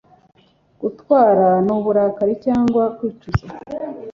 gutwarwa 0.81 1.49
n'uburakari 1.65 2.33
cyangwa 2.45 2.83
kwicuza 2.97 3.45